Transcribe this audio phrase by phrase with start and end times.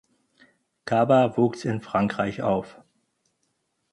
[0.85, 2.81] Kaba wuchs in Frankreich auf.